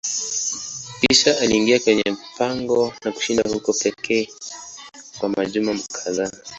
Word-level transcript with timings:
Kisha 1.01 1.39
aliingia 1.39 1.79
kwenye 1.79 2.03
pango 2.37 2.93
na 3.05 3.11
kushinda 3.11 3.43
huko 3.49 3.73
pekee 3.73 4.27
kwa 5.19 5.29
majuma 5.29 5.79
kadhaa. 6.03 6.31